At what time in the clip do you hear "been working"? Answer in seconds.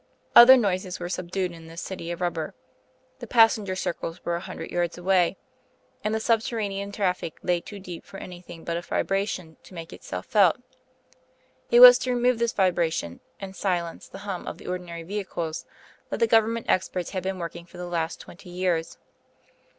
17.21-17.67